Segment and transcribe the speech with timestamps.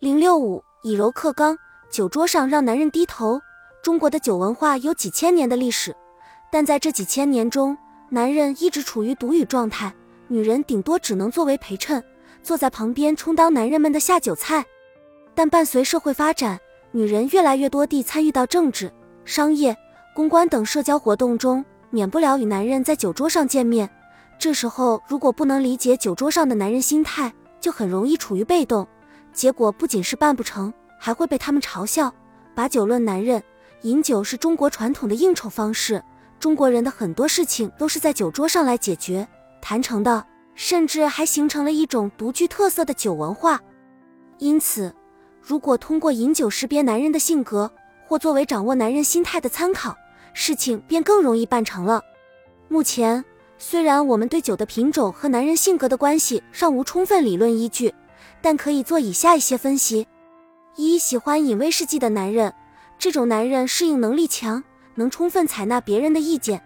[0.00, 1.58] 零六五以柔克刚，
[1.90, 3.38] 酒桌上让男人低头。
[3.82, 5.94] 中国的酒文化有几千年的历史，
[6.50, 7.76] 但在这几千年中，
[8.08, 9.94] 男人一直处于独语状态，
[10.28, 12.02] 女人顶多只能作为陪衬，
[12.42, 14.64] 坐在旁边充当男人们的下酒菜。
[15.34, 16.58] 但伴随社会发展，
[16.92, 18.90] 女人越来越多地参与到政治、
[19.26, 19.76] 商业、
[20.14, 23.90] 公关等社交活动中，免不了与男人在酒桌上见面。
[24.38, 27.30] 这时候，如果不能理解酒桌上的男人心态，
[27.60, 28.88] 就很容易处于被动，
[29.32, 32.12] 结果不仅是办不成，还会被他们嘲笑。
[32.54, 33.42] 把酒论男人，
[33.82, 36.02] 饮酒是中国传统的应酬方式，
[36.38, 39.26] 中国人的很多事情都是在酒桌上来解决、
[39.60, 43.60] 谈成的，甚至还形成了一种独具特色的酒文化。
[44.38, 44.94] 因此。
[45.42, 47.72] 如果通过饮酒识别男人的性格，
[48.06, 49.96] 或作为掌握男人心态的参考，
[50.34, 52.02] 事情便更容易办成了。
[52.68, 53.24] 目前，
[53.56, 57.92] 虽然我们对酒的品种和男人性格的关系尚无充分理论依据，
[58.40, 60.06] 但可以做以下一些分析：
[60.76, 62.52] 一、喜欢饮威士忌的男人，
[62.98, 64.62] 这种男人适应能力强，
[64.94, 66.62] 能充分采纳别人的意见，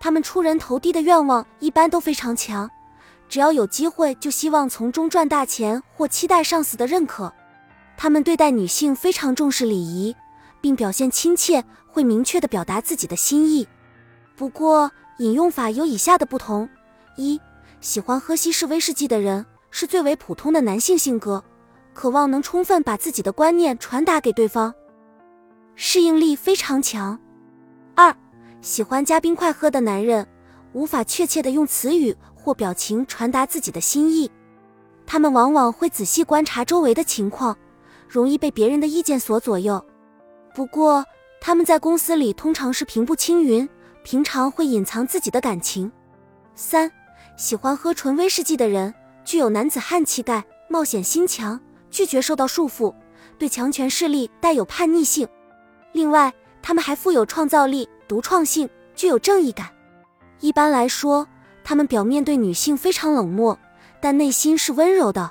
[0.00, 2.70] 他们出人头地的愿望一般都非常强，
[3.28, 7.32] 只要有机会就希望从中赚大钱，或期待上司的认可。
[7.96, 10.14] 他们对待女性非常重视礼仪，
[10.60, 13.66] 并表现亲切，会明确地表达自己的心意。
[14.36, 16.68] 不过，饮用法有以下的不同：
[17.16, 17.40] 一、
[17.80, 21.42] 喜欢喝西式威士忌的人是最为普通的男性性格，
[21.92, 24.72] 渴望能充分把自己的观念传达给对方，
[25.74, 27.18] 适应力非常强；
[27.96, 28.16] 二、
[28.60, 30.24] 喜欢加冰块喝的男人
[30.74, 34.30] 无法确切的用词语或表情传达自己的心意，
[35.04, 37.58] 他们往往会仔细观察周围的情况。
[38.08, 39.84] 容易被别人的意见所左右，
[40.54, 41.04] 不过
[41.40, 43.68] 他们在公司里通常是平步青云，
[44.04, 45.90] 平常会隐藏自己的感情。
[46.54, 46.88] 三，
[47.36, 51.58] 喜欢喝纯威士忌的人具有男子汉气概，冒险心强，
[51.90, 52.94] 拒绝受到束缚，
[53.38, 55.26] 对强权势力带有叛逆性。
[55.92, 59.68] 另外，他们还富有创造力、独创性，具有正义感。
[60.40, 61.26] 一般来说，
[61.62, 63.58] 他们表面对女性非常冷漠，
[64.00, 65.30] 但内心是温柔的。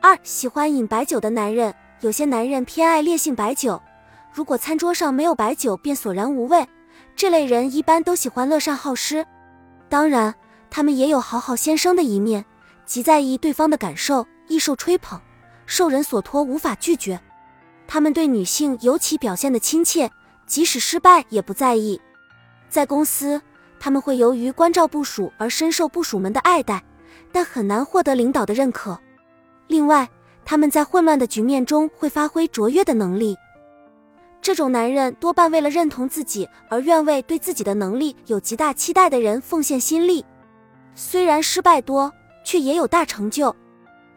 [0.00, 1.72] 二，喜欢饮白酒的男人。
[2.00, 3.80] 有些男人偏爱烈性白酒，
[4.32, 6.66] 如果餐桌上没有白酒，便索然无味。
[7.14, 9.24] 这类人一般都喜欢乐善好施，
[9.88, 10.34] 当然，
[10.68, 12.44] 他们也有好好先生的一面，
[12.84, 15.20] 极在意对方的感受，易受吹捧，
[15.66, 17.20] 受人所托，无法拒绝。
[17.86, 20.10] 他们对女性尤其表现的亲切，
[20.46, 22.00] 即使失败也不在意。
[22.68, 23.40] 在公司，
[23.78, 26.82] 他们会由于关照部署而深受部署们的爱戴，
[27.30, 28.98] 但很难获得领导的认可。
[29.66, 30.08] 另外，
[30.44, 33.36] 他们在混乱的局面中会发挥卓越的能力。
[34.40, 40.24] 这种男人多半为了认同自己而愿为对自己的能力有极大期待的人奉献心力，
[40.94, 42.12] 虽然失败多，
[42.44, 43.54] 却也有大成就。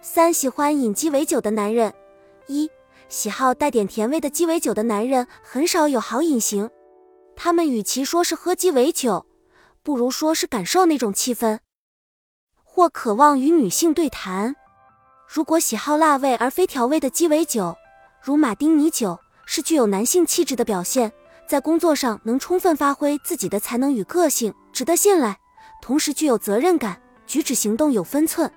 [0.00, 1.92] 三喜欢饮鸡尾酒的男人，
[2.46, 2.70] 一
[3.08, 6.70] 喜好带点甜味的鸡尾酒的男人很少有好饮型，
[7.34, 9.26] 他们与其说是喝鸡尾酒，
[9.82, 11.58] 不如说是感受那种气氛，
[12.62, 14.54] 或渴望与女性对谈。
[15.26, 17.76] 如果喜好辣味而非调味的鸡尾酒，
[18.22, 21.12] 如马丁尼酒，是具有男性气质的表现，
[21.48, 25.36] 在工作上能充分发挥自己的才能与个性，值得信赖，
[25.82, 28.50] 同时具有责任感，举止行动有分寸。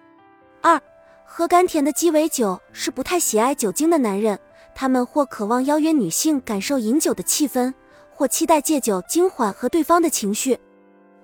[0.61, 0.79] 二，
[1.25, 4.37] 喝甘甜的鸡尾酒是不太喜爱酒精的男人，
[4.75, 7.73] 他们或渴望邀约女性感受饮酒的气氛，
[8.11, 10.57] 或期待借酒精缓和对方的情绪。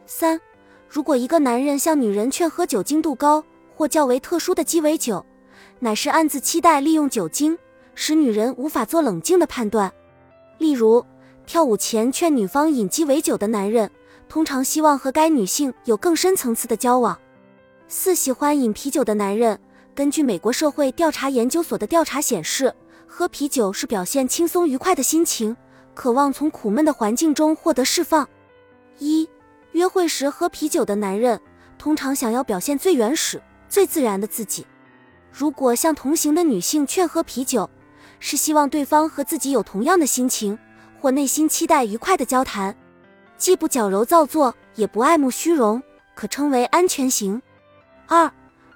[0.06, 0.40] 三，
[0.88, 3.44] 如果一个男人向女人劝喝酒精度高
[3.76, 5.26] 或较为特殊的鸡尾酒，
[5.80, 7.58] 乃是暗自期待利用酒精
[7.94, 9.92] 使女人无法做冷静的判断。
[10.58, 11.06] 例如，
[11.46, 13.92] 跳舞前劝女方饮鸡尾酒的男人，
[14.30, 17.20] 通常希望和该女性有更深层次的交往。
[17.88, 19.60] 四喜欢饮啤酒的男人，
[19.94, 22.74] 根据美国社会调查研究所的调查显示，
[23.06, 25.56] 喝啤酒是表现轻松愉快的心情，
[25.94, 28.28] 渴望从苦闷的环境中获得释放。
[28.98, 29.30] 一
[29.74, 31.40] 约会时喝啤酒的男人，
[31.78, 34.66] 通常想要表现最原始、最自然的自己。
[35.32, 37.70] 如果向同行的女性劝喝啤酒，
[38.20, 40.58] 是希望对方和自己有同样的心情，
[41.00, 42.76] 或内心期待愉快的交谈，
[43.38, 45.84] 既不矫揉造作，也不爱慕虚荣，
[46.16, 47.40] 可称为安全型。
[48.08, 48.32] 二，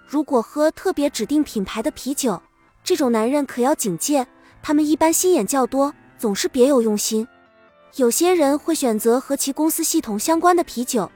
[0.07, 2.41] 如果喝特别指定品牌的啤酒，
[2.83, 4.25] 这种男人可要警戒，
[4.61, 7.27] 他们一般心眼较多，总是别有用心。
[7.95, 11.11] 有些人会选择和其公司系统相关的啤酒，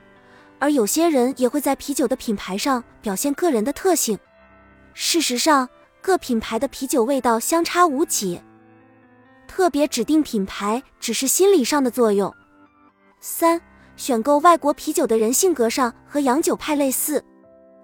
[0.60, 4.18] 而有些人也会在啤酒的品牌上表现个人的特性。
[4.94, 5.68] 事实上，
[6.01, 8.39] 各品牌的啤酒味道相差无几，
[9.48, 12.31] 特别指定品牌只是心理上的作用。
[13.19, 13.60] 三，
[13.95, 17.24] 选购外国啤酒的人性格上和洋酒派类似，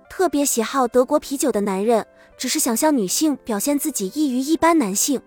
[0.09, 2.06] 特别喜好德国啤酒的男人，
[2.38, 5.21] 只是想向女性表现自己异于一般男性。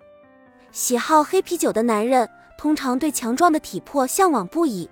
[0.70, 4.90] 喜好黑啤酒的男人通常对强壮的体魄向往不已。